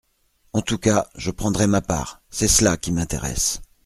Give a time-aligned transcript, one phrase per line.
[0.53, 3.61] En tout cas, je prendrai ma part, c’est cela qui m’intéresse.